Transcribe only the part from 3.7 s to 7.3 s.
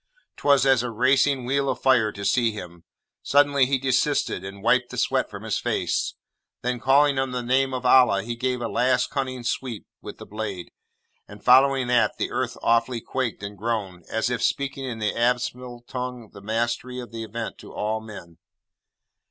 desisted, and wiped the sweat from his face. Then calling